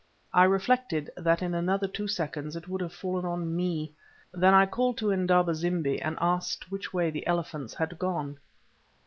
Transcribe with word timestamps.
I 0.33 0.45
reflected 0.45 1.11
that 1.15 1.43
in 1.43 1.53
another 1.53 1.87
two 1.87 2.07
seconds 2.07 2.55
it 2.55 2.67
would 2.67 2.81
have 2.81 2.91
fallen 2.91 3.23
on 3.23 3.55
me. 3.55 3.93
Then 4.33 4.51
I 4.51 4.65
called 4.65 4.97
to 4.97 5.11
Indaba 5.11 5.53
zimbi 5.53 6.01
and 6.01 6.17
asked 6.19 6.71
which 6.71 6.91
way 6.91 7.11
the 7.11 7.27
elephants 7.27 7.75
had 7.75 7.99
gone. 7.99 8.39